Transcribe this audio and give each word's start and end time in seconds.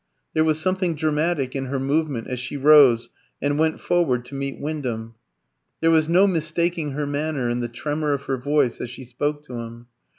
There 0.33 0.43
was 0.43 0.59
something 0.59 0.95
dramatic 0.95 1.55
in 1.55 1.65
her 1.65 1.79
movement 1.79 2.25
as 2.25 2.39
she 2.39 2.57
rose 2.57 3.11
and 3.39 3.59
went 3.59 3.79
forward 3.79 4.25
to 4.25 4.33
meet 4.33 4.59
Wyndham. 4.59 5.13
There 5.79 5.91
was 5.91 6.09
no 6.09 6.25
mistaking 6.25 6.93
her 6.93 7.05
manner 7.05 7.49
and 7.49 7.61
the 7.61 7.67
tremor 7.67 8.11
of 8.13 8.23
her 8.23 8.37
voice 8.39 8.81
as 8.81 8.89
she 8.89 9.05
spoke 9.05 9.43
to 9.43 9.59
him. 9.59 9.85